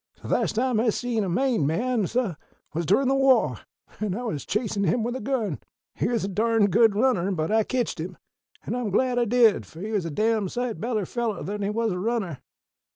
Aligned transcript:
"_The 0.23 0.31
last 0.31 0.55
time 0.55 0.79
I 0.79 0.89
see 0.89 1.19
a 1.19 1.29
Maine 1.29 1.67
man, 1.67 2.07
suh, 2.07 2.33
was 2.73 2.87
durin' 2.87 3.07
the 3.07 3.13
wah, 3.13 3.57
an' 3.99 4.15
I 4.15 4.23
was 4.23 4.47
chasin' 4.47 4.83
him 4.83 5.03
with 5.03 5.15
a 5.15 5.19
gun. 5.21 5.59
He 5.93 6.07
was 6.07 6.23
a 6.23 6.27
darned 6.27 6.71
good 6.71 6.95
runner; 6.95 7.31
but 7.31 7.51
I 7.51 7.61
ketched 7.63 7.99
him, 7.99 8.17
an' 8.65 8.73
I'm 8.73 8.89
glad 8.89 9.19
I 9.19 9.25
did, 9.25 9.63
fo' 9.67 9.79
he 9.79 9.91
was 9.91 10.05
a 10.05 10.09
dam 10.09 10.49
sight 10.49 10.81
better 10.81 11.05
feller 11.05 11.43
than 11.43 11.61
he 11.61 11.69
was 11.69 11.91
a 11.91 11.99
runner! 11.99 12.39